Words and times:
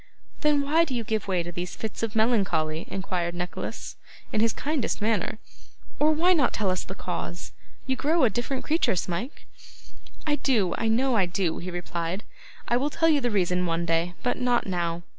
'Then 0.39 0.61
why 0.61 0.83
do 0.83 0.95
you 0.95 1.03
give 1.03 1.27
way 1.27 1.43
to 1.43 1.51
these 1.51 1.75
fits 1.75 2.01
of 2.01 2.15
melancholy?' 2.15 2.87
inquired 2.89 3.35
Nicholas, 3.35 3.97
in 4.33 4.41
his 4.41 4.51
kindest 4.51 4.99
manner; 4.99 5.37
'or 5.99 6.11
why 6.11 6.33
not 6.33 6.53
tell 6.53 6.71
us 6.71 6.83
the 6.83 6.95
cause? 6.95 7.51
You 7.85 7.95
grow 7.95 8.23
a 8.23 8.29
different 8.31 8.63
creature, 8.63 8.95
Smike.' 8.95 9.45
'I 10.25 10.37
do; 10.37 10.73
I 10.79 10.87
know 10.87 11.15
I 11.15 11.27
do,' 11.27 11.59
he 11.59 11.69
replied. 11.69 12.23
'I 12.67 12.77
will 12.77 12.89
tell 12.89 13.09
you 13.09 13.21
the 13.21 13.29
reason 13.29 13.67
one 13.67 13.85
day, 13.85 14.15
but 14.23 14.39
not 14.39 14.65
now. 14.65 15.03